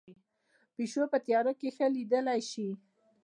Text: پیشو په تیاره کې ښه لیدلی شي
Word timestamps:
پیشو 0.75 1.03
په 1.11 1.17
تیاره 1.25 1.53
کې 1.59 1.67
ښه 1.75 1.87
لیدلی 1.95 2.41
شي 2.51 2.69